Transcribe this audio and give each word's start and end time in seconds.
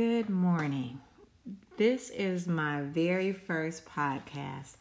Good 0.00 0.30
morning. 0.30 0.98
This 1.76 2.08
is 2.08 2.46
my 2.48 2.80
very 2.80 3.34
first 3.34 3.84
podcast, 3.84 4.76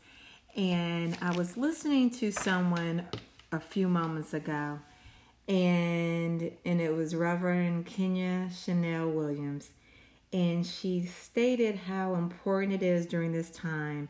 and 0.56 1.18
I 1.22 1.36
was 1.36 1.58
listening 1.58 2.10
to 2.12 2.32
someone 2.32 3.06
a 3.52 3.60
few 3.60 3.90
moments 3.90 4.34
ago, 4.34 4.80
and 5.50 6.50
and 6.64 6.80
it 6.80 6.96
was 6.96 7.18
Reverend 7.18 7.86
Kenya 7.86 8.50
Chanel 8.64 9.10
Williams, 9.10 9.72
and 10.32 10.66
she 10.66 11.02
stated 11.02 11.76
how 11.76 12.16
important 12.16 12.72
it 12.72 12.82
is 12.82 13.06
during 13.06 13.34
this 13.34 13.50
time 13.50 14.08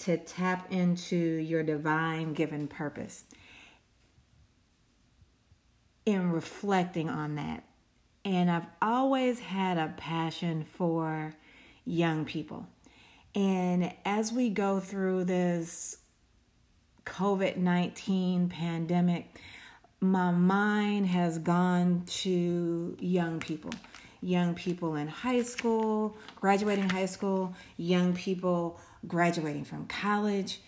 to 0.00 0.18
tap 0.18 0.70
into 0.70 1.16
your 1.16 1.62
divine 1.62 2.34
given 2.34 2.68
purpose. 2.68 3.24
In 6.04 6.30
reflecting 6.30 7.08
on 7.08 7.36
that, 7.36 7.64
and 8.24 8.50
I've 8.50 8.66
always 8.82 9.40
had 9.40 9.78
a 9.78 9.94
passion 9.96 10.64
for 10.64 11.34
young 11.84 12.24
people. 12.24 12.66
And 13.34 13.92
as 14.04 14.32
we 14.32 14.50
go 14.50 14.80
through 14.80 15.24
this 15.24 15.96
COVID 17.06 17.56
19 17.56 18.48
pandemic, 18.48 19.40
my 20.00 20.30
mind 20.30 21.06
has 21.06 21.38
gone 21.38 22.02
to 22.06 22.96
young 22.98 23.40
people. 23.40 23.70
Young 24.22 24.54
people 24.54 24.96
in 24.96 25.08
high 25.08 25.42
school, 25.42 26.16
graduating 26.36 26.90
high 26.90 27.06
school, 27.06 27.54
young 27.78 28.14
people 28.14 28.78
graduating 29.06 29.64
from 29.64 29.86
college, 29.86 30.60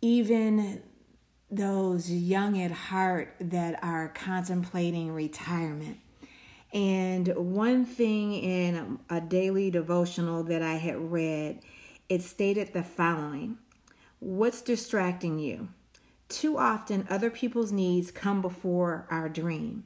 even 0.00 0.82
those 1.50 2.10
young 2.10 2.58
at 2.62 2.70
heart 2.70 3.34
that 3.38 3.78
are 3.84 4.08
contemplating 4.08 5.12
retirement. 5.12 5.98
And 6.72 7.28
one 7.36 7.84
thing 7.84 8.32
in 8.32 8.98
a 9.10 9.20
daily 9.20 9.70
devotional 9.70 10.42
that 10.44 10.62
I 10.62 10.74
had 10.74 11.12
read, 11.12 11.60
it 12.08 12.22
stated 12.22 12.72
the 12.72 12.82
following 12.82 13.58
What's 14.20 14.62
distracting 14.62 15.38
you? 15.38 15.68
Too 16.28 16.56
often, 16.56 17.06
other 17.10 17.28
people's 17.28 17.72
needs 17.72 18.10
come 18.10 18.40
before 18.40 19.06
our 19.10 19.28
dream. 19.28 19.84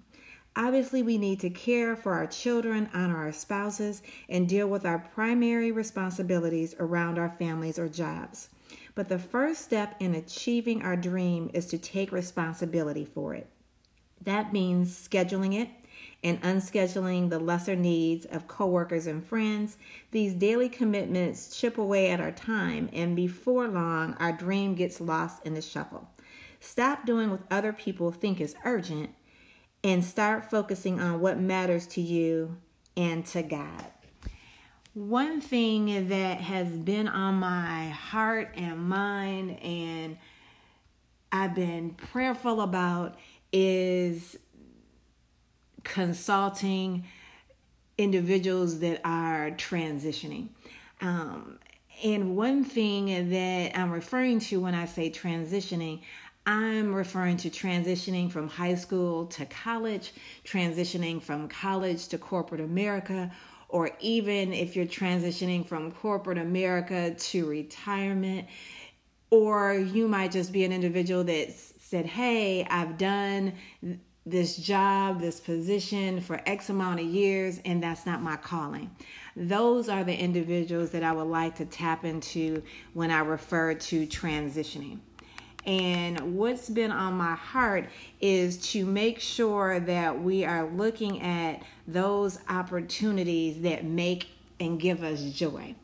Obviously, 0.54 1.02
we 1.02 1.18
need 1.18 1.40
to 1.40 1.50
care 1.50 1.96
for 1.96 2.14
our 2.14 2.26
children, 2.26 2.88
honor 2.94 3.16
our 3.16 3.32
spouses, 3.32 4.02
and 4.28 4.48
deal 4.48 4.68
with 4.68 4.86
our 4.86 4.98
primary 4.98 5.72
responsibilities 5.72 6.74
around 6.78 7.18
our 7.18 7.28
families 7.28 7.78
or 7.78 7.88
jobs. 7.88 8.48
But 8.94 9.08
the 9.08 9.18
first 9.18 9.62
step 9.62 9.96
in 10.00 10.14
achieving 10.14 10.82
our 10.82 10.96
dream 10.96 11.50
is 11.52 11.66
to 11.66 11.78
take 11.78 12.12
responsibility 12.12 13.04
for 13.04 13.34
it. 13.34 13.48
That 14.22 14.52
means 14.52 14.96
scheduling 14.96 15.54
it, 15.54 15.68
and 16.22 16.40
unscheduling 16.42 17.30
the 17.30 17.38
lesser 17.38 17.76
needs 17.76 18.24
of 18.26 18.48
coworkers 18.48 19.06
and 19.06 19.24
friends, 19.24 19.76
these 20.10 20.34
daily 20.34 20.68
commitments 20.68 21.56
chip 21.58 21.78
away 21.78 22.10
at 22.10 22.20
our 22.20 22.32
time, 22.32 22.88
and 22.92 23.14
before 23.14 23.68
long, 23.68 24.14
our 24.18 24.32
dream 24.32 24.74
gets 24.74 25.00
lost 25.00 25.44
in 25.44 25.54
the 25.54 25.62
shuffle. 25.62 26.08
Stop 26.58 27.06
doing 27.06 27.30
what 27.30 27.42
other 27.50 27.72
people 27.72 28.10
think 28.10 28.40
is 28.40 28.56
urgent 28.64 29.10
and 29.84 30.04
start 30.04 30.50
focusing 30.50 30.98
on 30.98 31.20
what 31.20 31.38
matters 31.38 31.86
to 31.86 32.00
you 32.00 32.56
and 32.96 33.24
to 33.26 33.42
God. 33.42 33.84
One 34.94 35.40
thing 35.42 36.08
that 36.08 36.40
has 36.40 36.68
been 36.68 37.06
on 37.06 37.34
my 37.34 37.90
heart 37.90 38.52
and 38.56 38.88
mind, 38.88 39.62
and 39.62 40.16
I've 41.30 41.54
been 41.54 41.90
prayerful 41.90 42.62
about, 42.62 43.16
is 43.52 44.38
consulting 45.86 47.04
individuals 47.96 48.80
that 48.80 49.00
are 49.04 49.50
transitioning. 49.52 50.48
Um, 51.00 51.58
and 52.04 52.36
one 52.36 52.64
thing 52.64 53.30
that 53.30 53.78
I'm 53.78 53.90
referring 53.90 54.40
to 54.40 54.60
when 54.60 54.74
I 54.74 54.84
say 54.84 55.10
transitioning, 55.10 56.02
I'm 56.44 56.94
referring 56.94 57.38
to 57.38 57.50
transitioning 57.50 58.30
from 58.30 58.48
high 58.48 58.74
school 58.74 59.26
to 59.26 59.46
college, 59.46 60.12
transitioning 60.44 61.22
from 61.22 61.48
college 61.48 62.08
to 62.08 62.18
corporate 62.18 62.60
America, 62.60 63.32
or 63.68 63.90
even 64.00 64.52
if 64.52 64.76
you're 64.76 64.86
transitioning 64.86 65.66
from 65.66 65.90
corporate 65.90 66.38
America 66.38 67.14
to 67.14 67.46
retirement, 67.48 68.46
or 69.30 69.74
you 69.74 70.06
might 70.06 70.30
just 70.32 70.52
be 70.52 70.64
an 70.64 70.72
individual 70.72 71.24
that 71.24 71.52
said, 71.52 72.06
Hey, 72.06 72.64
I've 72.68 72.98
done 72.98 73.54
this 74.26 74.56
job, 74.56 75.20
this 75.20 75.38
position 75.38 76.20
for 76.20 76.40
X 76.46 76.68
amount 76.68 76.98
of 76.98 77.06
years, 77.06 77.60
and 77.64 77.80
that's 77.80 78.04
not 78.04 78.20
my 78.20 78.36
calling. 78.36 78.90
Those 79.36 79.88
are 79.88 80.02
the 80.02 80.16
individuals 80.16 80.90
that 80.90 81.04
I 81.04 81.12
would 81.12 81.28
like 81.28 81.54
to 81.56 81.64
tap 81.64 82.04
into 82.04 82.62
when 82.92 83.12
I 83.12 83.20
refer 83.20 83.74
to 83.74 84.06
transitioning. 84.06 84.98
And 85.64 86.36
what's 86.36 86.68
been 86.68 86.92
on 86.92 87.14
my 87.14 87.34
heart 87.34 87.88
is 88.20 88.56
to 88.72 88.84
make 88.84 89.20
sure 89.20 89.80
that 89.80 90.20
we 90.20 90.44
are 90.44 90.68
looking 90.70 91.22
at 91.22 91.62
those 91.88 92.38
opportunities 92.48 93.62
that 93.62 93.84
make 93.84 94.28
and 94.58 94.80
give 94.80 95.02
us 95.02 95.22
joy. 95.22 95.74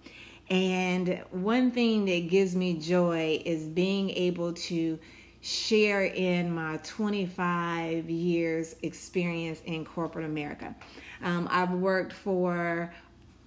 And 0.48 1.22
one 1.30 1.70
thing 1.70 2.04
that 2.06 2.28
gives 2.28 2.54
me 2.54 2.74
joy 2.74 3.42
is 3.44 3.64
being 3.64 4.10
able 4.10 4.52
to 4.52 4.98
share 5.42 6.04
in 6.04 6.54
my 6.54 6.78
25 6.84 8.08
years 8.08 8.76
experience 8.82 9.60
in 9.66 9.84
corporate 9.84 10.24
America. 10.24 10.74
Um, 11.22 11.48
I've 11.50 11.72
worked 11.72 12.12
for 12.12 12.94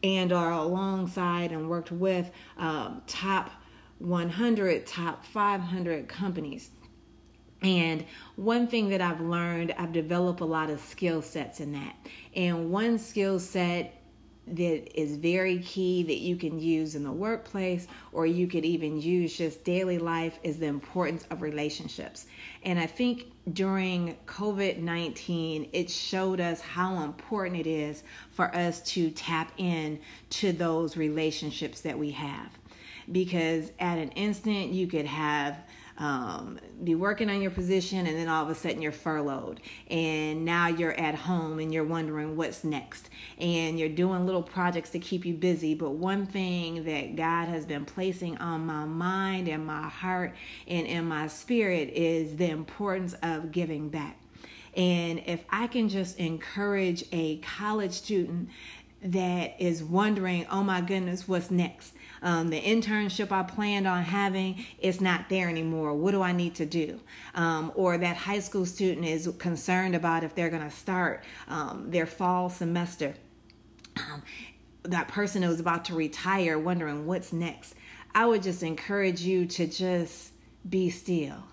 and 0.03 0.31
are 0.33 0.51
alongside 0.51 1.51
and 1.51 1.69
worked 1.69 1.91
with 1.91 2.29
um, 2.57 3.01
top 3.07 3.49
100, 3.99 4.85
top 4.85 5.25
500 5.25 6.07
companies. 6.07 6.69
And 7.61 8.05
one 8.35 8.67
thing 8.67 8.89
that 8.89 9.01
I've 9.01 9.21
learned, 9.21 9.73
I've 9.77 9.93
developed 9.93 10.41
a 10.41 10.45
lot 10.45 10.69
of 10.69 10.81
skill 10.81 11.21
sets 11.21 11.61
in 11.61 11.71
that. 11.71 11.95
And 12.35 12.69
one 12.69 12.99
skill 12.99 13.39
set 13.39 13.94
that 14.47 14.99
is 14.99 15.17
very 15.17 15.59
key 15.59 16.03
that 16.03 16.19
you 16.19 16.35
can 16.35 16.59
use 16.59 16.95
in 16.95 17.03
the 17.03 17.11
workplace 17.11 17.87
or 18.11 18.27
you 18.27 18.47
could 18.47 18.63
even 18.63 19.01
use 19.01 19.35
just 19.35 19.63
daily 19.63 19.97
life 19.97 20.39
is 20.43 20.59
the 20.59 20.67
importance 20.67 21.25
of 21.31 21.41
relationships. 21.41 22.27
And 22.63 22.79
I 22.79 22.85
think 22.85 23.25
during 23.53 24.17
COVID 24.27 24.79
19, 24.79 25.69
it 25.73 25.89
showed 25.89 26.39
us 26.39 26.61
how 26.61 27.03
important 27.03 27.59
it 27.59 27.67
is 27.67 28.03
for 28.31 28.53
us 28.55 28.81
to 28.93 29.09
tap 29.11 29.51
in 29.57 29.99
to 30.31 30.51
those 30.51 30.95
relationships 30.95 31.81
that 31.81 31.97
we 31.97 32.11
have. 32.11 32.49
Because 33.11 33.71
at 33.79 33.97
an 33.97 34.09
instant, 34.11 34.71
you 34.71 34.87
could 34.87 35.05
have 35.05 35.57
um, 35.97 36.59
be 36.83 36.93
working 36.93 37.29
on 37.29 37.41
your 37.41 37.51
position 37.51 38.05
and 38.05 38.17
then 38.17 38.27
all 38.27 38.43
of 38.43 38.49
a 38.49 38.55
sudden 38.55 38.81
you're 38.81 38.91
furloughed. 38.91 39.61
And 39.89 40.43
now 40.43 40.67
you're 40.67 40.93
at 40.99 41.15
home 41.15 41.59
and 41.59 41.73
you're 41.73 41.85
wondering 41.85 42.35
what's 42.35 42.63
next. 42.63 43.09
And 43.37 43.79
you're 43.79 43.89
doing 43.89 44.25
little 44.25 44.43
projects 44.43 44.89
to 44.91 44.99
keep 44.99 45.25
you 45.25 45.33
busy. 45.33 45.73
But 45.73 45.91
one 45.91 46.25
thing 46.25 46.83
that 46.83 47.15
god 47.15 47.47
has 47.47 47.65
been 47.65 47.85
placing 47.85 48.37
on 48.37 48.65
my 48.65 48.85
mind 48.85 49.47
and 49.47 49.65
my 49.65 49.83
heart 49.83 50.35
and 50.67 50.85
in 50.85 51.05
my 51.05 51.27
spirit 51.27 51.89
is 51.89 52.35
the 52.35 52.49
importance 52.49 53.13
of 53.23 53.51
giving 53.51 53.89
back. 53.89 54.17
And 54.75 55.23
if 55.25 55.45
I 55.49 55.67
can 55.67 55.87
just 55.87 56.19
encourage 56.19 57.05
a 57.13 57.37
college 57.37 57.93
student 57.93 58.49
that 59.01 59.55
is 59.59 59.83
wondering, 59.83 60.45
oh 60.51 60.63
my 60.63 60.81
goodness, 60.81 61.27
what's 61.27 61.51
next? 61.51 61.94
Um, 62.21 62.49
the 62.49 62.61
internship 62.61 63.31
I 63.31 63.43
planned 63.43 63.87
on 63.87 64.03
having 64.03 64.65
is 64.79 65.01
not 65.01 65.29
there 65.29 65.49
anymore. 65.49 65.93
What 65.93 66.11
do 66.11 66.21
I 66.21 66.31
need 66.31 66.55
to 66.55 66.65
do? 66.65 66.99
Um, 67.33 67.71
or 67.75 67.97
that 67.97 68.17
high 68.17 68.39
school 68.39 68.65
student 68.65 69.05
is 69.05 69.29
concerned 69.37 69.95
about 69.95 70.23
if 70.23 70.35
they're 70.35 70.49
going 70.49 70.63
to 70.63 70.75
start 70.75 71.23
um, 71.47 71.89
their 71.89 72.05
fall 72.05 72.49
semester. 72.49 73.15
Um, 73.97 74.23
that 74.83 75.07
person 75.07 75.41
who's 75.41 75.59
about 75.59 75.85
to 75.85 75.95
retire, 75.95 76.59
wondering 76.59 77.05
what's 77.05 77.33
next. 77.33 77.75
I 78.13 78.25
would 78.25 78.43
just 78.43 78.63
encourage 78.63 79.21
you 79.21 79.45
to 79.47 79.67
just 79.67 80.31
be 80.69 80.89
still. 80.89 81.43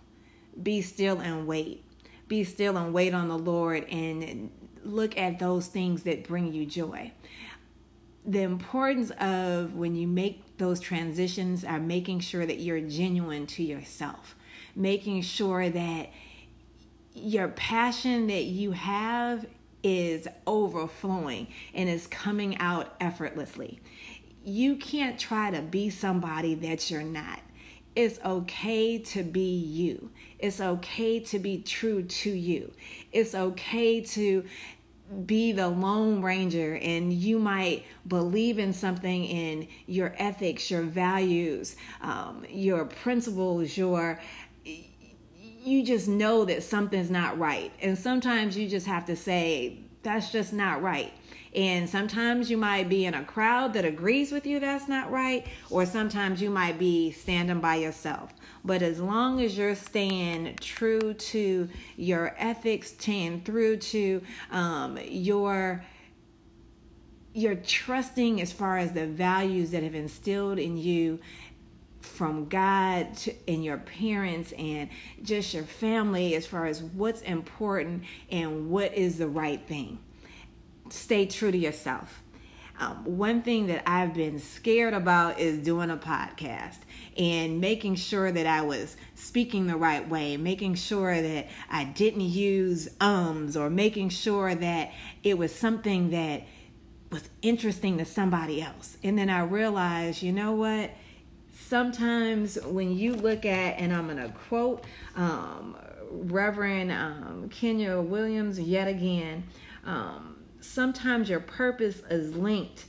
Be 0.62 0.82
still 0.82 1.20
and 1.20 1.46
wait. 1.46 1.84
Be 2.28 2.44
still 2.44 2.76
and 2.76 2.92
wait 2.92 3.14
on 3.14 3.28
the 3.28 3.38
Lord 3.38 3.84
and 3.90 4.50
look 4.84 5.16
at 5.16 5.38
those 5.38 5.66
things 5.66 6.02
that 6.02 6.26
bring 6.26 6.52
you 6.52 6.66
joy 6.66 7.12
the 8.24 8.42
importance 8.42 9.10
of 9.18 9.74
when 9.74 9.96
you 9.96 10.06
make 10.06 10.51
those 10.62 10.78
transitions 10.78 11.64
are 11.64 11.80
making 11.80 12.20
sure 12.20 12.46
that 12.46 12.60
you're 12.60 12.80
genuine 12.80 13.48
to 13.48 13.64
yourself, 13.64 14.36
making 14.76 15.20
sure 15.20 15.68
that 15.68 16.08
your 17.14 17.48
passion 17.48 18.28
that 18.28 18.44
you 18.44 18.70
have 18.70 19.44
is 19.82 20.28
overflowing 20.46 21.48
and 21.74 21.88
is 21.88 22.06
coming 22.06 22.56
out 22.58 22.94
effortlessly. 23.00 23.80
You 24.44 24.76
can't 24.76 25.18
try 25.18 25.50
to 25.50 25.62
be 25.62 25.90
somebody 25.90 26.54
that 26.54 26.92
you're 26.92 27.02
not. 27.02 27.40
It's 27.96 28.20
okay 28.24 28.98
to 28.98 29.24
be 29.24 29.56
you. 29.56 30.12
It's 30.38 30.60
okay 30.60 31.18
to 31.18 31.40
be 31.40 31.58
true 31.58 32.04
to 32.04 32.30
you. 32.30 32.72
It's 33.10 33.34
okay 33.34 34.00
to 34.00 34.44
be 35.26 35.52
the 35.52 35.68
lone 35.68 36.22
ranger 36.22 36.76
and 36.76 37.12
you 37.12 37.38
might 37.38 37.84
believe 38.06 38.58
in 38.58 38.72
something 38.72 39.24
in 39.24 39.68
your 39.86 40.14
ethics 40.18 40.70
your 40.70 40.82
values 40.82 41.76
um, 42.00 42.44
your 42.48 42.84
principles 42.84 43.76
your 43.76 44.18
you 45.64 45.84
just 45.84 46.08
know 46.08 46.44
that 46.44 46.62
something's 46.62 47.10
not 47.10 47.38
right. 47.38 47.72
And 47.80 47.96
sometimes 47.96 48.56
you 48.56 48.68
just 48.68 48.86
have 48.86 49.06
to 49.06 49.16
say 49.16 49.78
that's 50.02 50.32
just 50.32 50.52
not 50.52 50.82
right 50.82 51.12
and 51.54 51.88
sometimes 51.88 52.50
you 52.50 52.56
might 52.56 52.88
be 52.88 53.04
in 53.04 53.14
a 53.14 53.24
crowd 53.24 53.74
that 53.74 53.84
agrees 53.84 54.32
with 54.32 54.46
you 54.46 54.58
that's 54.58 54.88
not 54.88 55.10
right, 55.10 55.46
or 55.68 55.84
sometimes 55.84 56.40
you 56.40 56.48
might 56.48 56.78
be 56.78 57.10
standing 57.10 57.60
by 57.60 57.76
yourself. 57.76 58.32
But 58.64 58.80
as 58.80 59.00
long 59.00 59.40
as 59.42 59.58
you're 59.58 59.74
staying 59.74 60.56
true 60.60 61.12
to 61.12 61.68
your 61.96 62.34
ethics, 62.38 62.92
staying 62.92 63.42
through 63.42 63.78
to 63.78 64.22
um, 64.50 64.98
your 65.04 65.84
trusting 67.64 68.40
as 68.40 68.52
far 68.52 68.78
as 68.78 68.92
the 68.92 69.06
values 69.06 69.72
that 69.72 69.82
have 69.82 69.94
instilled 69.94 70.58
in 70.58 70.78
you 70.78 71.18
from 72.00 72.48
God 72.48 73.14
to, 73.18 73.34
and 73.46 73.64
your 73.64 73.78
parents 73.78 74.52
and 74.52 74.88
just 75.22 75.54
your 75.54 75.64
family 75.64 76.34
as 76.34 76.46
far 76.46 76.66
as 76.66 76.82
what's 76.82 77.20
important 77.22 78.04
and 78.30 78.70
what 78.70 78.94
is 78.94 79.18
the 79.18 79.28
right 79.28 79.66
thing 79.66 79.98
stay 80.92 81.26
true 81.26 81.50
to 81.50 81.58
yourself. 81.58 82.22
Um, 82.78 83.04
one 83.04 83.42
thing 83.42 83.66
that 83.68 83.88
I've 83.88 84.14
been 84.14 84.38
scared 84.38 84.94
about 84.94 85.38
is 85.38 85.58
doing 85.58 85.90
a 85.90 85.96
podcast 85.96 86.78
and 87.16 87.60
making 87.60 87.94
sure 87.96 88.32
that 88.32 88.46
I 88.46 88.62
was 88.62 88.96
speaking 89.14 89.66
the 89.66 89.76
right 89.76 90.08
way, 90.08 90.36
making 90.36 90.74
sure 90.74 91.20
that 91.20 91.48
I 91.70 91.84
didn't 91.84 92.22
use 92.22 92.88
ums, 93.00 93.56
or 93.56 93.70
making 93.70 94.08
sure 94.08 94.54
that 94.54 94.90
it 95.22 95.38
was 95.38 95.54
something 95.54 96.10
that 96.10 96.44
was 97.10 97.28
interesting 97.42 97.98
to 97.98 98.04
somebody 98.04 98.62
else. 98.62 98.96
And 99.04 99.18
then 99.18 99.28
I 99.28 99.42
realized, 99.42 100.22
you 100.22 100.32
know 100.32 100.52
what? 100.52 100.90
Sometimes 101.52 102.56
when 102.64 102.96
you 102.96 103.14
look 103.14 103.44
at, 103.44 103.78
and 103.78 103.92
I'm 103.92 104.06
going 104.06 104.16
to 104.16 104.30
quote 104.48 104.84
um, 105.14 105.76
Reverend 106.10 106.90
um, 106.90 107.50
Kenya 107.50 108.00
Williams 108.00 108.58
yet 108.58 108.88
again. 108.88 109.44
Um, 109.84 110.36
sometimes 110.62 111.28
your 111.28 111.40
purpose 111.40 112.02
is 112.10 112.34
linked 112.34 112.86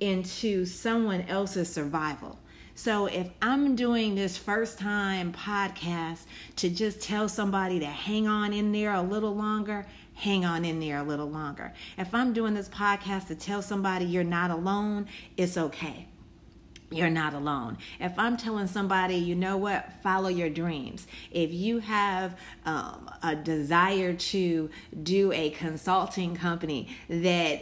into 0.00 0.64
someone 0.64 1.22
else's 1.22 1.72
survival. 1.72 2.38
So 2.74 3.06
if 3.06 3.28
I'm 3.42 3.74
doing 3.74 4.14
this 4.14 4.36
first 4.36 4.78
time 4.78 5.32
podcast 5.32 6.20
to 6.56 6.70
just 6.70 7.00
tell 7.00 7.28
somebody 7.28 7.80
to 7.80 7.86
hang 7.86 8.28
on 8.28 8.52
in 8.52 8.70
there 8.70 8.94
a 8.94 9.02
little 9.02 9.34
longer, 9.34 9.84
hang 10.14 10.44
on 10.44 10.64
in 10.64 10.78
there 10.78 10.98
a 10.98 11.02
little 11.02 11.28
longer. 11.28 11.74
If 11.96 12.14
I'm 12.14 12.32
doing 12.32 12.54
this 12.54 12.68
podcast 12.68 13.26
to 13.28 13.34
tell 13.34 13.62
somebody 13.62 14.04
you're 14.04 14.22
not 14.22 14.52
alone, 14.52 15.06
it's 15.36 15.58
okay 15.58 16.06
you're 16.90 17.10
not 17.10 17.34
alone. 17.34 17.76
If 18.00 18.18
I'm 18.18 18.36
telling 18.36 18.66
somebody, 18.66 19.16
you 19.16 19.34
know 19.34 19.56
what, 19.56 19.92
follow 20.02 20.28
your 20.28 20.48
dreams. 20.48 21.06
If 21.30 21.52
you 21.52 21.80
have 21.80 22.38
um, 22.64 23.10
a 23.22 23.36
desire 23.36 24.14
to 24.14 24.70
do 25.02 25.32
a 25.32 25.50
consulting 25.50 26.34
company 26.34 26.88
that 27.08 27.60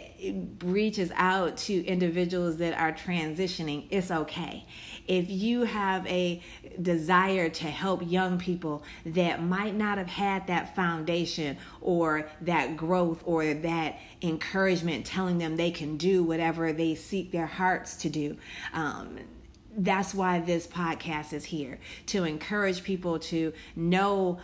reaches 0.62 1.10
out 1.14 1.56
to 1.56 1.84
individuals 1.84 2.56
that 2.58 2.78
are 2.78 2.92
transitioning, 2.92 3.86
it's 3.90 4.10
okay. 4.10 4.64
If 5.06 5.30
you 5.30 5.62
have 5.62 6.06
a 6.06 6.42
desire 6.80 7.48
to 7.48 7.64
help 7.64 8.02
young 8.04 8.38
people 8.38 8.82
that 9.04 9.42
might 9.42 9.74
not 9.74 9.98
have 9.98 10.08
had 10.08 10.46
that 10.48 10.74
foundation 10.74 11.56
or 11.80 12.28
that 12.42 12.76
growth 12.76 13.22
or 13.24 13.54
that 13.54 13.98
encouragement 14.22 15.06
telling 15.06 15.38
them 15.38 15.56
they 15.56 15.70
can 15.70 15.96
do 15.96 16.22
whatever 16.22 16.72
they 16.72 16.94
seek 16.94 17.32
their 17.32 17.46
hearts 17.46 17.96
to 17.96 18.08
do. 18.08 18.36
Um, 18.72 19.18
that's 19.76 20.14
why 20.14 20.40
this 20.40 20.66
podcast 20.66 21.32
is 21.32 21.44
here 21.44 21.78
to 22.06 22.24
encourage 22.24 22.82
people 22.82 23.18
to 23.18 23.52
know 23.74 24.38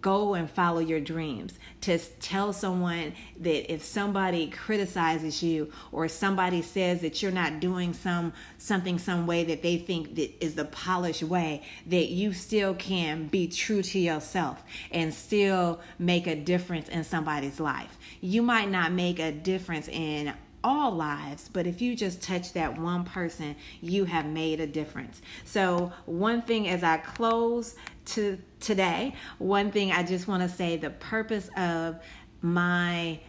go 0.00 0.34
and 0.34 0.48
follow 0.48 0.78
your 0.78 1.00
dreams 1.00 1.58
to 1.82 1.98
tell 1.98 2.52
someone 2.52 3.12
that 3.38 3.70
if 3.72 3.84
somebody 3.84 4.48
criticizes 4.48 5.42
you 5.42 5.70
or 5.92 6.08
somebody 6.08 6.62
says 6.62 7.00
that 7.02 7.22
you're 7.22 7.32
not 7.32 7.60
doing 7.60 7.92
some 7.92 8.32
something 8.58 8.98
some 8.98 9.26
way 9.26 9.44
that 9.44 9.62
they 9.62 9.76
think 9.76 10.14
that 10.14 10.44
is 10.44 10.54
the 10.54 10.64
polished 10.66 11.22
way 11.22 11.62
that 11.86 12.08
you 12.08 12.32
still 12.32 12.74
can 12.74 13.26
be 13.26 13.48
true 13.48 13.82
to 13.82 13.98
yourself 13.98 14.62
and 14.92 15.12
still 15.12 15.80
make 15.98 16.26
a 16.26 16.36
difference 16.36 16.88
in 16.88 17.04
somebody's 17.04 17.60
life. 17.60 17.98
You 18.20 18.42
might 18.42 18.70
not 18.70 18.92
make 18.92 19.18
a 19.18 19.32
difference 19.32 19.88
in 19.88 20.32
all 20.66 20.90
lives, 20.90 21.48
but 21.48 21.64
if 21.64 21.80
you 21.80 21.94
just 21.94 22.20
touch 22.20 22.52
that 22.54 22.76
one 22.76 23.04
person, 23.04 23.54
you 23.80 24.04
have 24.04 24.26
made 24.26 24.58
a 24.58 24.66
difference. 24.66 25.22
So, 25.44 25.92
one 26.06 26.42
thing 26.42 26.68
as 26.68 26.82
I 26.82 26.96
close 26.96 27.76
to 28.06 28.36
today, 28.58 29.14
one 29.38 29.70
thing 29.70 29.92
I 29.92 30.02
just 30.02 30.26
want 30.26 30.42
to 30.42 30.48
say 30.48 30.76
the 30.76 30.90
purpose 30.90 31.48
of 31.56 32.02
my 32.42 33.20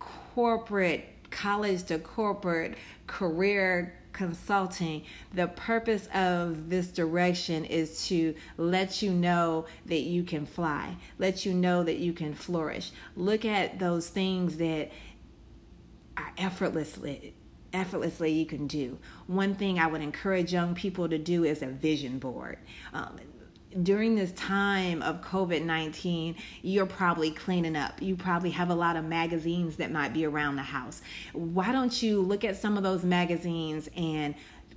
corporate 0.00 1.06
college 1.30 1.84
to 1.84 2.00
corporate 2.00 2.76
career 3.06 3.94
consulting, 4.12 5.04
the 5.34 5.46
purpose 5.46 6.08
of 6.14 6.68
this 6.68 6.88
direction 6.88 7.64
is 7.64 8.08
to 8.08 8.34
let 8.56 9.02
you 9.02 9.12
know 9.12 9.66
that 9.84 10.00
you 10.00 10.24
can 10.24 10.46
fly, 10.46 10.96
let 11.18 11.46
you 11.46 11.54
know 11.54 11.84
that 11.84 11.98
you 11.98 12.12
can 12.12 12.34
flourish. 12.34 12.90
Look 13.14 13.44
at 13.44 13.78
those 13.78 14.08
things 14.08 14.56
that 14.56 14.90
effortlessly 16.38 17.34
effortlessly 17.72 18.32
you 18.32 18.46
can 18.46 18.66
do. 18.66 18.98
One 19.26 19.54
thing 19.54 19.78
I 19.78 19.86
would 19.86 20.00
encourage 20.00 20.52
young 20.52 20.74
people 20.74 21.08
to 21.08 21.18
do 21.18 21.44
is 21.44 21.62
a 21.62 21.66
vision 21.66 22.18
board. 22.18 22.58
Um, 22.94 23.18
during 23.82 24.14
this 24.14 24.32
time 24.32 25.02
of 25.02 25.20
COVID 25.20 25.62
19, 25.62 26.36
you're 26.62 26.86
probably 26.86 27.30
cleaning 27.30 27.76
up. 27.76 28.00
You 28.00 28.16
probably 28.16 28.50
have 28.50 28.70
a 28.70 28.74
lot 28.74 28.96
of 28.96 29.04
magazines 29.04 29.76
that 29.76 29.92
might 29.92 30.14
be 30.14 30.24
around 30.24 30.56
the 30.56 30.62
house. 30.62 31.02
Why 31.34 31.72
don't 31.72 32.02
you 32.02 32.22
look 32.22 32.44
at 32.44 32.56
some 32.56 32.78
of 32.78 32.82
those 32.82 33.04
magazines 33.04 33.90
and 33.94 34.34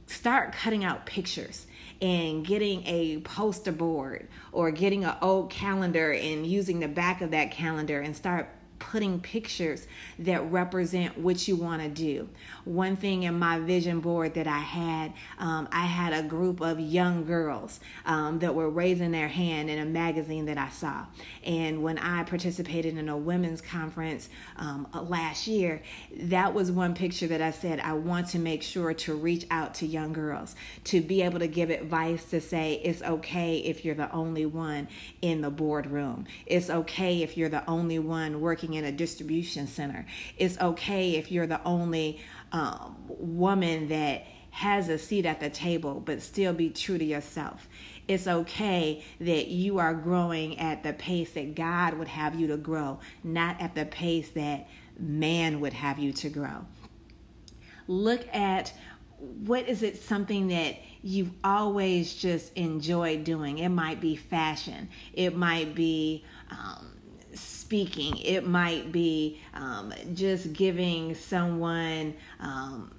start 0.08 0.52
cutting 0.54 0.84
out 0.84 1.06
pictures? 1.06 1.66
and 2.02 2.46
getting 2.46 2.86
a 2.86 3.20
poster 3.22 3.72
board 3.72 4.28
or 4.52 4.72
getting 4.72 5.04
an 5.04 5.16
old 5.22 5.50
calendar 5.50 6.14
and 6.14 6.46
using 6.48 6.80
the 6.80 6.88
back 6.88 7.22
of 7.22 7.32
that 7.32 7.52
calendar 7.52 8.00
and 8.00 8.16
start 8.16 8.50
putting 8.80 9.20
pictures 9.20 9.88
that 10.20 10.42
represent 10.52 11.18
what 11.18 11.48
you 11.48 11.56
want 11.56 11.82
to 11.82 11.90
do. 11.90 12.28
One 12.66 12.96
thing 12.96 13.24
in 13.24 13.38
my 13.38 13.60
vision 13.60 14.00
board 14.00 14.34
that 14.34 14.48
I 14.48 14.60
had, 14.60 15.14
um, 15.38 15.68
I 15.72 15.86
had 15.86 16.14
a 16.14 16.28
group 16.28 16.62
of 16.62 16.80
young 16.80 17.26
girls 17.26 17.80
um, 18.06 18.40
that 18.40 18.56
were 18.56 18.70
raising 18.70 19.12
their 19.12 19.28
hand 19.28 19.70
in 19.70 19.80
a 19.80 19.86
magazine 19.86 20.46
that 20.46 20.58
I 20.58 20.70
saw. 20.70 21.06
And 21.44 21.84
when 21.84 21.98
I 21.98 22.24
participated 22.24 22.98
in 22.98 23.10
a 23.10 23.18
women's 23.18 23.62
conference 23.62 24.30
um, 24.58 24.88
uh, 24.94 25.02
last 25.02 25.48
year, 25.48 25.82
that 26.16 26.54
was 26.54 26.72
one 26.72 26.94
picture 26.94 27.28
that 27.28 27.42
I 27.42 27.52
said, 27.52 27.80
I 27.80 27.94
want 27.94 28.28
to 28.30 28.40
make 28.40 28.64
sure 28.64 28.94
to 28.94 29.16
reach 29.16 29.46
out 29.52 29.74
to 29.76 29.86
young 29.86 30.14
girls, 30.14 30.56
to 30.86 31.02
be 31.02 31.22
able 31.22 31.40
to 31.40 31.48
give 31.48 31.70
advice 31.70 32.26
to 32.26 32.42
say, 32.42 32.82
it's 32.84 33.02
okay 33.02 33.58
if 33.58 33.84
you're 33.84 33.96
the 33.96 34.12
only 34.12 34.46
one 34.46 34.88
in 35.22 35.42
the 35.42 35.50
boardroom. 35.50 36.26
It's 36.46 36.70
okay 36.70 37.22
if 37.22 37.38
you're 37.38 37.50
the 37.50 37.68
only 37.70 38.00
one 38.00 38.42
working 38.42 38.69
working 38.70 38.74
in 38.74 38.86
a 38.86 38.96
distribution 38.96 39.68
center. 39.68 40.06
It's 40.38 40.58
okay 40.60 41.16
if 41.16 41.32
you're 41.32 41.48
the 41.48 41.62
only 41.64 42.20
um, 42.52 42.96
woman 43.08 43.90
that 43.90 44.26
has 44.52 44.90
a 44.90 44.98
seat 44.98 45.26
at 45.26 45.40
the 45.40 45.50
table, 45.50 46.02
but 46.04 46.22
still 46.22 46.54
be 46.54 46.70
true 46.70 46.98
to 46.98 47.06
yourself. 47.06 47.68
It's 48.08 48.28
okay 48.28 49.04
that 49.20 49.48
you 49.48 49.78
are 49.78 49.94
growing 49.94 50.58
at 50.60 50.84
the 50.84 50.94
pace 50.94 51.32
that 51.34 51.56
God 51.56 51.94
would 51.94 52.08
have 52.08 52.40
you 52.40 52.48
to 52.48 52.58
grow, 52.58 53.00
not 53.24 53.62
at 53.62 53.76
the 53.76 53.86
pace 53.86 54.30
that 54.30 54.68
man 54.98 55.60
would 55.62 55.74
have 55.74 56.00
you 56.00 56.12
to 56.14 56.30
grow. 56.30 56.66
Look 57.88 58.28
at 58.34 58.74
what 59.46 59.68
is 59.68 59.84
it 59.84 60.02
something 60.02 60.48
that 60.48 60.78
you've 61.04 61.32
always 61.44 62.16
just 62.16 62.54
enjoyed 62.54 63.24
doing? 63.24 63.60
It 63.60 63.70
might 63.70 64.02
be 64.02 64.16
fashion, 64.16 64.90
it 65.14 65.36
might 65.36 65.76
be 65.76 66.26
um, 66.50 66.99
speaking, 67.70 68.18
it 68.18 68.48
might 68.48 68.92
be 68.92 69.40
um, 69.54 69.94
just 70.16 70.54
giving 70.54 71.14
someone. 71.14 72.16
Um, 72.40 72.92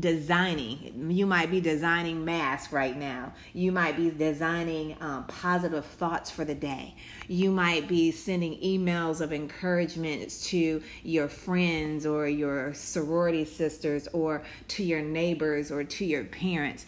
designing. 0.00 1.08
You 1.12 1.24
might 1.24 1.52
be 1.52 1.60
designing 1.60 2.24
masks 2.24 2.72
right 2.72 2.96
now. 2.96 3.32
You 3.52 3.70
might 3.70 3.96
be 3.96 4.10
designing 4.10 4.96
um, 5.00 5.22
positive 5.28 5.84
thoughts 5.84 6.32
for 6.32 6.44
the 6.44 6.54
day. 6.54 6.96
You 7.28 7.52
might 7.52 7.86
be 7.86 8.10
sending 8.10 8.60
emails 8.60 9.20
of 9.20 9.32
encouragement 9.32 10.30
to 10.46 10.82
your 11.04 11.28
friends 11.28 12.06
or 12.06 12.26
your 12.26 12.74
sorority 12.74 13.44
sisters 13.44 14.08
or 14.12 14.42
to 14.66 14.82
your 14.82 15.00
neighbors 15.00 15.70
or 15.70 15.84
to 15.84 16.04
your 16.04 16.24
parents. 16.24 16.86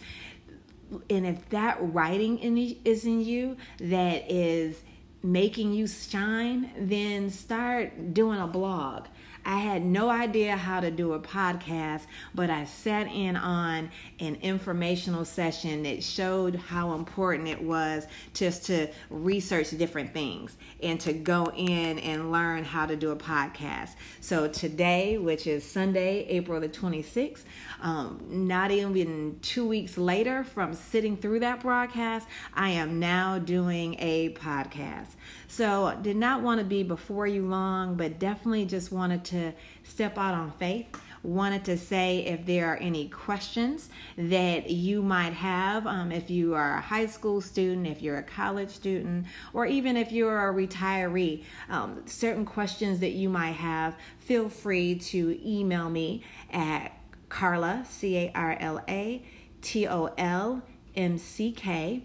And 1.09 1.25
if 1.25 1.47
that 1.51 1.77
writing 1.79 2.39
in, 2.39 2.57
is 2.83 3.05
in 3.05 3.23
you 3.23 3.55
that 3.79 4.29
is 4.29 4.81
making 5.23 5.73
you 5.73 5.87
shine, 5.87 6.71
then 6.79 7.29
start 7.29 8.13
doing 8.13 8.39
a 8.39 8.47
blog. 8.47 9.05
I 9.47 9.59
had 9.59 9.85
no 9.85 10.09
idea 10.09 10.57
how 10.57 10.81
to 10.81 10.91
do 10.91 11.13
a 11.13 11.19
podcast, 11.21 12.01
but 12.35 12.49
I 12.49 12.65
sat 12.65 13.07
in 13.07 13.37
on 13.37 13.89
an 14.19 14.35
informational 14.41 15.23
session 15.23 15.83
that 15.83 16.03
showed 16.03 16.55
how 16.55 16.95
important 16.95 17.47
it 17.47 17.61
was 17.61 18.07
just 18.33 18.65
to 18.65 18.89
research 19.09 19.69
different 19.69 20.13
things 20.13 20.57
and 20.83 20.99
to 20.99 21.13
go 21.13 21.49
in 21.55 21.97
and 21.99 22.29
learn 22.29 22.65
how 22.65 22.85
to 22.87 22.97
do 22.97 23.11
a 23.11 23.15
podcast. 23.15 23.91
So 24.19 24.49
today, 24.49 25.17
which 25.17 25.47
is 25.47 25.63
Sunday, 25.63 26.25
April 26.27 26.59
the 26.59 26.67
26th, 26.67 27.43
um, 27.81 28.19
not 28.29 28.71
even 28.71 29.39
two 29.41 29.65
weeks 29.65 29.97
later 29.97 30.43
from 30.43 30.73
sitting 30.73 31.15
through 31.15 31.39
that 31.39 31.61
broadcast, 31.61 32.27
I 32.53 32.71
am 32.71 32.99
now 32.99 33.39
doing 33.39 33.95
a 33.99 34.33
podcast. 34.33 35.07
So, 35.49 35.97
did 36.01 36.17
not 36.17 36.41
want 36.41 36.59
to 36.59 36.65
be 36.65 36.83
before 36.83 37.25
you 37.25 37.47
long, 37.47 37.95
but 37.95 38.19
definitely 38.19 38.65
just 38.65 38.91
wanted 38.91 39.23
to 39.25 39.36
step 39.83 40.17
out 40.17 40.33
on 40.33 40.51
faith. 40.51 40.85
Wanted 41.23 41.65
to 41.65 41.77
say 41.77 42.19
if 42.19 42.45
there 42.45 42.71
are 42.71 42.77
any 42.77 43.09
questions 43.09 43.89
that 44.17 44.69
you 44.69 45.01
might 45.01 45.33
have, 45.33 45.85
um, 45.87 46.11
if 46.11 46.29
you 46.29 46.53
are 46.53 46.77
a 46.77 46.81
high 46.81 47.07
school 47.07 47.41
student, 47.41 47.87
if 47.87 48.01
you're 48.01 48.17
a 48.17 48.23
college 48.23 48.69
student, 48.69 49.25
or 49.51 49.65
even 49.65 49.97
if 49.97 50.11
you're 50.11 50.49
a 50.49 50.53
retiree, 50.53 51.43
um, 51.69 52.03
certain 52.05 52.45
questions 52.45 52.99
that 52.99 53.11
you 53.11 53.29
might 53.29 53.53
have, 53.53 53.95
feel 54.19 54.47
free 54.47 54.95
to 54.95 55.39
email 55.43 55.89
me 55.89 56.23
at 56.51 56.93
Carla, 57.29 57.83
C 57.89 58.17
A 58.17 58.31
R 58.33 58.55
L 58.59 58.83
A 58.87 59.21
T 59.61 59.87
O 59.87 60.13
L 60.17 60.61
M 60.95 61.17
C 61.17 61.51
K 61.51 62.03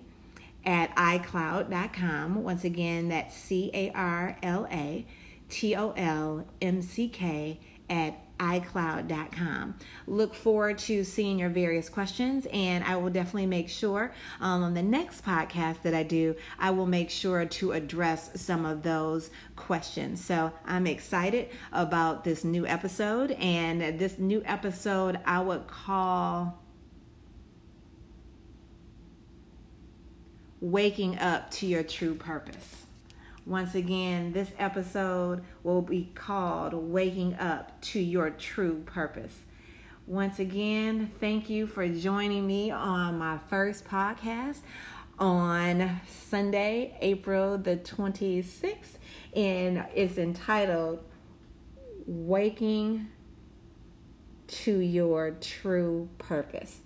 at 0.65 0.95
iCloud.com. 0.97 2.43
Once 2.43 2.65
again, 2.65 3.09
that's 3.09 3.37
C 3.37 3.71
A 3.75 3.91
R 3.93 4.37
L 4.43 4.67
A 4.71 5.07
T 5.53 5.77
O 5.77 5.93
L 5.99 6.47
M 6.63 6.81
C 6.81 7.09
K 7.09 7.61
at 7.91 8.19
iCloud.com. 8.39 9.75
Look 10.07 10.35
forward 10.35 10.79
to 10.79 11.05
seeing 11.05 11.39
your 11.39 11.51
various 11.51 11.91
questions, 11.91 12.47
and 12.51 12.83
I 12.83 12.97
will 12.97 13.11
definitely 13.11 13.47
make 13.47 13.69
sure 13.69 14.13
um, 14.41 14.65
on 14.65 14.73
the 14.75 14.83
next 14.83 15.25
podcast 15.25 15.83
that 15.83 15.93
I 15.93 16.03
do, 16.03 16.35
I 16.59 16.71
will 16.71 16.87
make 16.87 17.11
sure 17.11 17.45
to 17.45 17.73
address 17.73 18.41
some 18.41 18.65
of 18.65 18.83
those 18.83 19.31
questions. 19.55 20.25
So 20.25 20.53
I'm 20.65 20.87
excited 20.87 21.51
about 21.71 22.25
this 22.25 22.45
new 22.45 22.67
episode, 22.67 23.33
and 23.33 23.99
this 23.99 24.19
new 24.19 24.43
episode 24.47 25.21
I 25.27 25.41
would 25.41 25.67
call 25.69 26.59
waking 30.61 31.19
up 31.19 31.51
to 31.51 31.67
your 31.67 31.83
true 31.83 32.15
purpose. 32.15 32.82
Once 33.45 33.75
again, 33.75 34.33
this 34.33 34.53
episode 34.57 35.43
will 35.65 35.83
be 35.83 36.09
called 36.15 36.73
Waking 36.73 37.35
Up 37.35 37.81
to 37.81 37.99
Your 37.99 38.31
True 38.31 38.83
Purpose. 38.87 39.41
Once 40.07 40.39
again, 40.39 41.11
thank 41.19 41.51
you 41.51 41.67
for 41.67 41.89
joining 41.89 42.47
me 42.47 42.71
on 42.71 43.19
my 43.19 43.39
first 43.51 43.85
podcast 43.85 44.61
on 45.19 46.01
Sunday, 46.09 46.97
April 47.01 47.59
the 47.59 47.77
26th, 47.77 48.99
and 49.35 49.85
it's 49.93 50.19
entitled 50.19 51.01
Waking 52.07 53.09
to 54.47 54.79
Your 54.79 55.33
True 55.33 56.09
Purpose. 56.19 56.79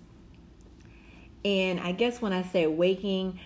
And 1.45 1.79
I 1.79 1.91
guess 1.91 2.19
when 2.19 2.33
I 2.33 2.41
say 2.41 2.65
waking, 2.65 3.39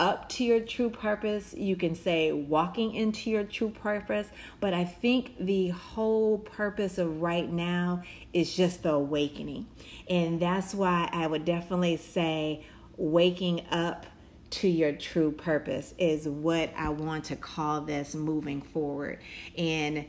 up 0.00 0.28
to 0.30 0.44
your 0.44 0.60
true 0.60 0.90
purpose. 0.90 1.54
You 1.54 1.76
can 1.76 1.94
say 1.94 2.32
walking 2.32 2.94
into 2.94 3.30
your 3.30 3.44
true 3.44 3.70
purpose. 3.70 4.26
But 4.58 4.74
I 4.74 4.84
think 4.84 5.36
the 5.38 5.68
whole 5.68 6.38
purpose 6.38 6.98
of 6.98 7.20
right 7.20 7.48
now 7.48 8.02
is 8.32 8.56
just 8.56 8.82
the 8.82 8.94
awakening. 8.94 9.66
And 10.08 10.40
that's 10.40 10.74
why 10.74 11.08
I 11.12 11.26
would 11.26 11.44
definitely 11.44 11.98
say 11.98 12.64
waking 12.96 13.66
up 13.70 14.06
to 14.50 14.68
your 14.68 14.92
true 14.92 15.30
purpose 15.30 15.94
is 15.96 16.26
what 16.26 16.72
I 16.76 16.88
want 16.88 17.26
to 17.26 17.36
call 17.36 17.82
this 17.82 18.14
moving 18.14 18.62
forward. 18.62 19.20
And 19.56 20.06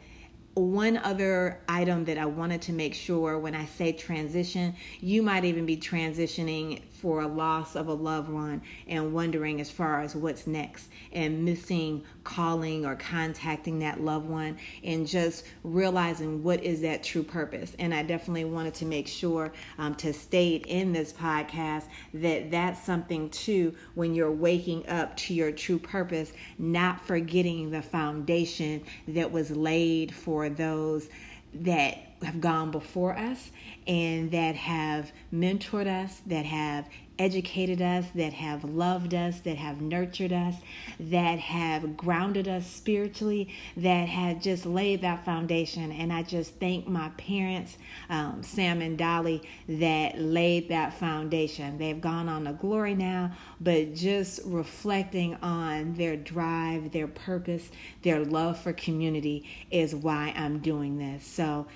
one 0.54 0.98
other 0.98 1.62
item 1.70 2.04
that 2.06 2.18
I 2.18 2.26
wanted 2.26 2.62
to 2.64 2.74
make 2.74 2.94
sure 2.94 3.40
when 3.40 3.56
I 3.56 3.66
say 3.66 3.94
transition, 3.94 4.76
you 5.00 5.24
might 5.24 5.46
even 5.46 5.66
be 5.66 5.78
transitioning 5.78 6.82
for 7.02 7.22
a 7.22 7.28
loss 7.28 7.76
of 7.76 7.88
a 7.88 7.94
loved 7.94 8.30
one 8.30 8.62
and 8.88 9.12
wondering 9.12 9.60
as 9.60 9.72
far 9.72 10.02
as 10.02 10.16
what's 10.16 10.46
next 10.46 10.90
and 11.14 11.44
missing 11.44 12.04
calling 12.24 12.86
or 12.86 12.96
contacting 12.96 13.80
that 13.80 14.02
loved 14.02 14.30
one 14.30 14.56
and 14.84 15.08
just 15.08 15.46
realizing 15.64 16.44
what 16.44 16.64
is 16.64 16.82
that 16.82 17.02
true 17.02 17.24
purpose. 17.24 17.76
And 17.80 17.94
I 17.94 18.04
definitely 18.04 18.46
wanted 18.46 18.76
to 18.76 18.86
make 18.86 19.08
sure 19.08 19.52
um, 19.80 19.96
to 19.96 20.14
state 20.14 20.68
in 20.68 20.94
this 20.94 21.12
podcast 21.12 21.86
that 22.14 22.52
that's 22.52 22.84
something 22.84 23.30
too 23.32 23.74
when 23.96 24.14
you're 24.14 24.32
waking 24.32 24.88
up 24.88 25.18
to 25.18 25.34
your 25.34 25.52
true 25.52 25.80
purpose, 25.80 26.34
not 26.60 27.04
forgetting 27.06 27.72
the 27.72 27.82
foundation 27.82 28.84
that 29.08 29.32
was 29.32 29.50
laid 29.50 30.14
for 30.42 30.50
those 30.50 31.08
that 31.54 32.00
have 32.24 32.42
gone 32.42 32.72
before 32.72 33.16
us 33.16 33.52
and 33.86 34.32
that 34.32 34.56
have 34.56 35.12
mentored 35.32 35.86
us, 35.86 36.20
that 36.26 36.46
have 36.46 36.90
educated 37.22 37.82
us, 37.82 38.06
that 38.16 38.34
have 38.34 38.64
loved 38.64 39.14
us, 39.14 39.40
that 39.42 39.56
have 39.56 39.80
nurtured 39.80 40.34
us, 40.34 40.56
that 41.00 41.38
have 41.38 41.96
grounded 41.96 42.48
us 42.48 42.66
spiritually, 42.66 43.54
that 43.78 44.10
have 44.10 44.42
just 44.42 44.66
laid 44.66 45.02
that 45.02 45.24
foundation. 45.24 45.92
And 45.92 46.12
I 46.12 46.24
just 46.24 46.56
thank 46.60 46.88
my 46.88 47.10
parents, 47.18 47.78
um, 48.10 48.42
Sam 48.42 48.82
and 48.82 48.98
Dolly, 48.98 49.44
that 49.70 50.20
laid 50.20 50.70
that 50.70 50.96
foundation. 50.96 51.78
They've 51.78 52.02
gone 52.02 52.28
on 52.28 52.46
to 52.46 52.54
glory 52.54 52.96
now, 52.96 53.32
but 53.60 53.94
just 53.94 54.40
reflecting 54.46 55.36
on 55.36 55.94
their 55.94 56.18
drive, 56.18 56.92
their 56.92 57.08
purpose, 57.08 57.70
their 58.02 58.26
love 58.26 58.60
for 58.60 58.74
community 58.74 59.48
is 59.70 59.94
why 59.94 60.34
I'm 60.36 60.58
doing 60.60 60.98
this. 60.98 61.26
So, 61.26 61.68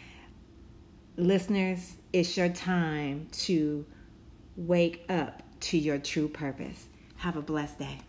listeners, 1.17 1.93
it's 2.11 2.35
your 2.35 2.49
time 2.49 3.27
to 3.31 3.85
wake 4.55 5.05
up 5.09 5.43
to 5.59 5.77
your 5.77 5.97
true 5.97 6.27
purpose. 6.27 6.87
Have 7.17 7.37
a 7.37 7.41
blessed 7.41 7.79
day. 7.79 7.99